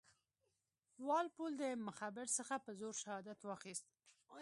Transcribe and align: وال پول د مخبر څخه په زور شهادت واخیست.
وال 1.07 1.27
پول 1.35 1.51
د 1.63 1.65
مخبر 1.87 2.27
څخه 2.37 2.55
په 2.65 2.71
زور 2.79 2.93
شهادت 3.03 3.39
واخیست. 3.43 3.87